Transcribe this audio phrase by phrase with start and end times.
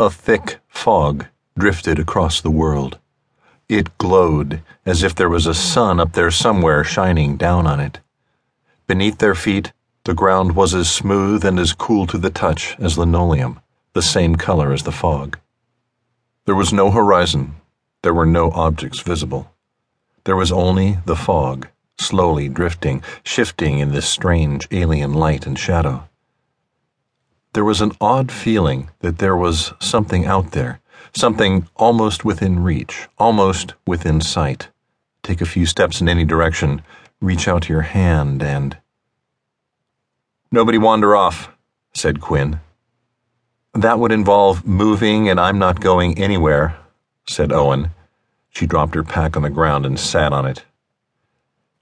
[0.00, 1.26] A thick fog
[1.58, 2.98] drifted across the world.
[3.68, 8.00] It glowed as if there was a sun up there somewhere shining down on it.
[8.86, 9.74] Beneath their feet,
[10.04, 13.60] the ground was as smooth and as cool to the touch as linoleum,
[13.92, 15.38] the same color as the fog.
[16.46, 17.56] There was no horizon.
[18.02, 19.52] There were no objects visible.
[20.24, 26.08] There was only the fog, slowly drifting, shifting in this strange alien light and shadow.
[27.52, 30.80] There was an odd feeling that there was something out there,
[31.12, 34.68] something almost within reach, almost within sight.
[35.24, 36.82] Take a few steps in any direction,
[37.20, 38.76] reach out your hand, and.
[40.52, 41.50] Nobody wander off,
[41.92, 42.60] said Quinn.
[43.74, 46.78] That would involve moving, and I'm not going anywhere,
[47.28, 47.90] said Owen.
[48.50, 50.64] She dropped her pack on the ground and sat on it.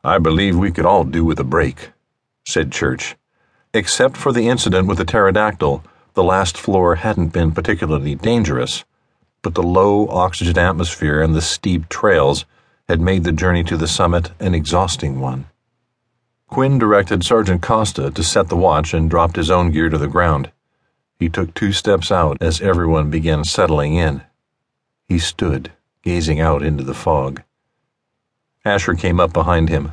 [0.02, 1.90] I believe we could all do with a break,
[2.46, 3.16] said Church.
[3.74, 8.84] Except for the incident with the pterodactyl, the last floor hadn't been particularly dangerous,
[9.42, 12.46] but the low oxygen atmosphere and the steep trails
[12.88, 15.46] had made the journey to the summit an exhausting one.
[16.48, 20.08] Quinn directed Sergeant Costa to set the watch and dropped his own gear to the
[20.08, 20.50] ground.
[21.18, 24.22] He took two steps out as everyone began settling in.
[25.06, 27.42] He stood, gazing out into the fog.
[28.64, 29.92] Asher came up behind him.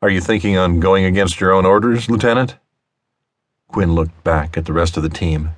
[0.00, 2.56] Are you thinking on going against your own orders, Lieutenant?
[3.72, 5.50] Quinn looked back at the rest of the team.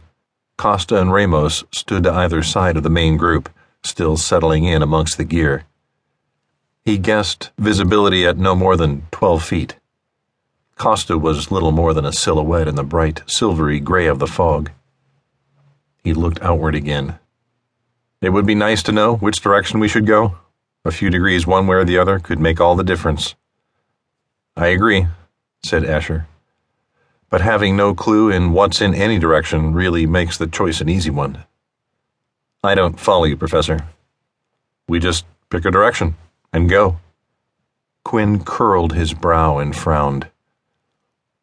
[0.57, 3.51] Costa and Ramos stood to either side of the main group,
[3.83, 5.65] still settling in amongst the gear.
[6.85, 9.77] He guessed visibility at no more than twelve feet.
[10.77, 14.71] Costa was little more than a silhouette in the bright, silvery gray of the fog.
[16.05, 17.19] He looked outward again.
[18.21, 20.39] It would be nice to know which direction we should go.
[20.85, 23.35] A few degrees one way or the other could make all the difference.
[24.57, 25.09] I agree,
[25.65, 26.29] said Asher
[27.35, 31.11] but having no clue in what's in any direction really makes the choice an easy
[31.11, 31.37] one.
[32.63, 33.89] I don't follow you, Professor.
[34.87, 36.15] We just pick a direction
[36.53, 37.01] and go.
[38.05, 40.29] Quinn curled his brow and frowned.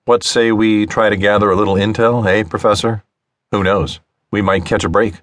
[0.05, 3.03] What say we try to gather a little intel, eh, Professor?
[3.51, 3.99] Who knows?
[4.31, 5.15] We might catch a break.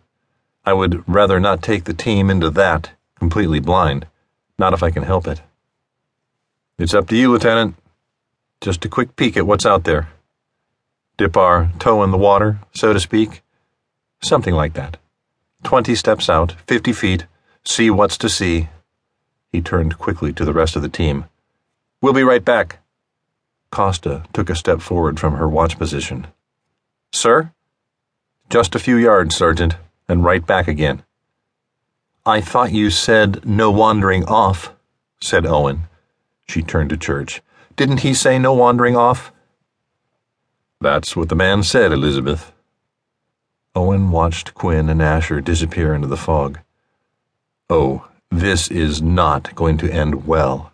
[0.66, 4.06] I would rather not take the team into that completely blind,
[4.59, 5.41] not if I can help it.
[6.78, 7.75] It's up to you, Lieutenant.
[8.60, 10.10] Just a quick peek at what's out there
[11.18, 13.42] dip our toe in the water, so to speak.
[14.22, 14.96] Something like that.
[15.62, 17.26] Twenty steps out, fifty feet,
[17.64, 18.68] see what's to see.
[19.52, 21.26] He turned quickly to the rest of the team.
[22.00, 22.78] We'll be right back.
[23.70, 26.28] Costa took a step forward from her watch position.
[27.12, 27.52] Sir?
[28.48, 29.76] Just a few yards, Sergeant,
[30.08, 31.02] and right back again.
[32.24, 34.72] I thought you said no wandering off,
[35.20, 35.88] said Owen.
[36.48, 37.42] She turned to Church.
[37.76, 39.32] Didn't he say no wandering off?
[40.81, 42.53] That's what the man said, Elizabeth.
[43.75, 46.61] Owen watched Quinn and Asher disappear into the fog.
[47.69, 50.72] Oh, this is not going to end well.